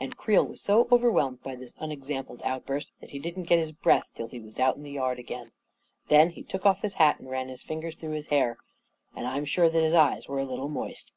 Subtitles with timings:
[0.00, 3.72] And Creel was so overwhelmed by this unex ampled outburst, that he didn't get his
[3.72, 5.52] breath till he ao A KING IN BABYLON was out in the yard again.
[6.08, 8.56] Then he took off his hat and ran his fingers through his hair;
[9.14, 11.12] and I'm Hare that his eyes were a little moist.